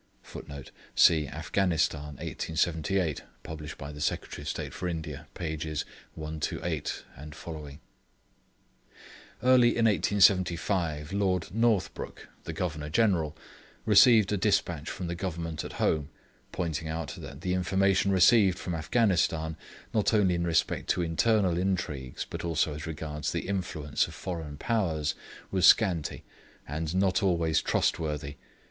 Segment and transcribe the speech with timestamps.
[0.23, 5.51] [Footnote: See Afghanistan, 1878, published by Secretary of State for India, p.
[6.15, 7.79] 128 et seq.]
[9.43, 13.37] Early in 1875, Lord Northbrook, the Governor General,
[13.85, 16.09] received a despatch from the Government at home,
[16.51, 19.55] pointing out that the information received from Afghanistan,
[19.93, 24.57] not only in respect to internal intrigues but also as regards the influence of foreign
[24.57, 25.13] Powers,
[25.51, 26.23] was scanty,
[26.67, 28.37] and not always trustworthy.